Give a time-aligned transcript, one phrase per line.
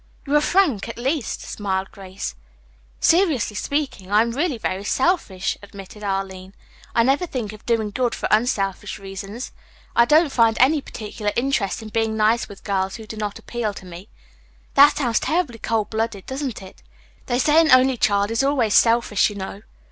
[0.25, 2.33] "You are frank, at least," smiled Grace.
[2.99, 6.55] "Seriously speaking, I am really very selfish," admitted Arline.
[6.95, 9.51] "I never think of doing good for unselfish reasons.
[9.95, 13.75] I don't find any particular interest in being nice with girls who do not appeal
[13.75, 14.09] to me.
[14.73, 16.81] That sounds terribly cold blooded, doesn't it?
[17.27, 19.61] They say an only child is always selfish, you know.